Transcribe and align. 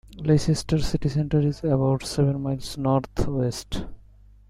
Leicester 0.17 0.79
City 0.79 1.09
Centre 1.09 1.41
is 1.41 1.63
about 1.63 2.01
seven 2.01 2.41
miles 2.41 2.75
north 2.75 3.27
west. 3.27 3.85